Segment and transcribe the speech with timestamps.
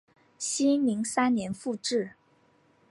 [0.39, 2.13] 熙宁三年复置。